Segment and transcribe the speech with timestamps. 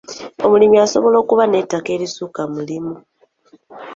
[0.45, 2.95] Omulimi asobola okuba n'ettaka erisukka mu limu.